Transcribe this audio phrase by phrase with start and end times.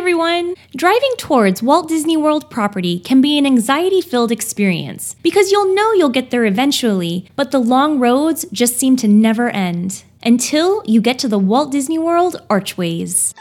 [0.00, 0.54] everyone!
[0.74, 5.92] Driving towards Walt Disney World property can be an anxiety filled experience because you'll know
[5.92, 11.02] you'll get there eventually, but the long roads just seem to never end until you
[11.02, 13.34] get to the Walt Disney World archways.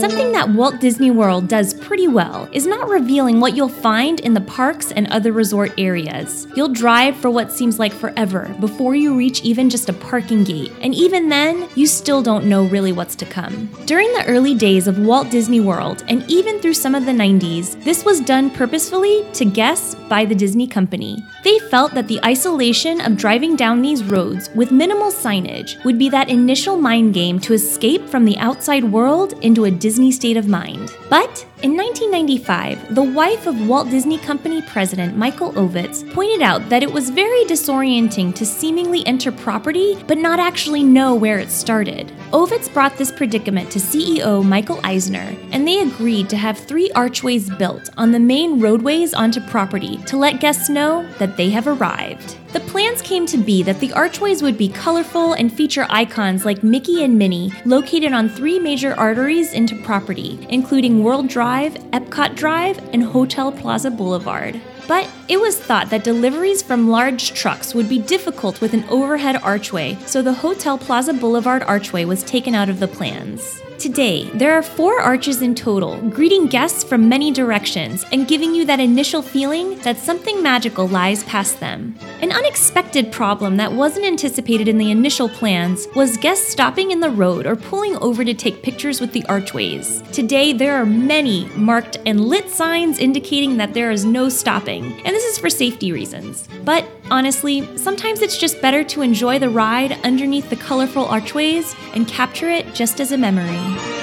[0.00, 1.71] Something that Walt Disney World does
[2.12, 6.46] well is not revealing what you'll find in the parks and other resort areas.
[6.54, 10.72] You'll drive for what seems like forever before you reach even just a parking gate,
[10.80, 13.68] and even then, you still don't know really what's to come.
[13.86, 17.82] During the early days of Walt Disney World, and even through some of the 90s,
[17.82, 21.24] this was done purposefully to guests by the Disney Company.
[21.42, 26.08] They felt that the isolation of driving down these roads with minimal signage would be
[26.10, 30.48] that initial mind game to escape from the outside world into a Disney state of
[30.48, 30.94] mind.
[31.08, 36.82] But in 1995, the wife of Walt Disney Company president Michael Ovitz pointed out that
[36.82, 42.10] it was very disorienting to seemingly enter property but not actually know where it started.
[42.32, 47.48] Ovitz brought this predicament to CEO Michael Eisner, and they agreed to have three archways
[47.48, 52.38] built on the main roadways onto property to let guests know that they have arrived.
[52.52, 56.62] The plans came to be that the archways would be colorful and feature icons like
[56.62, 62.78] Mickey and Minnie located on three major arteries into property, including World Drive, Epcot Drive,
[62.94, 64.58] and Hotel Plaza Boulevard.
[64.88, 69.36] But it was thought that deliveries from large trucks would be difficult with an overhead
[69.36, 73.60] archway, so the Hotel Plaza Boulevard archway was taken out of the plans.
[73.78, 78.64] Today, there are four arches in total, greeting guests from many directions and giving you
[78.64, 81.94] that initial feeling that something magical lies past them.
[82.22, 87.10] An unexpected problem that wasn't anticipated in the initial plans was guests stopping in the
[87.10, 90.02] road or pulling over to take pictures with the archways.
[90.12, 95.16] Today, there are many marked and lit signs indicating that there is no stopping, and
[95.16, 96.48] this is for safety reasons.
[96.64, 102.06] But honestly, sometimes it's just better to enjoy the ride underneath the colorful archways and
[102.06, 104.01] capture it just as a memory.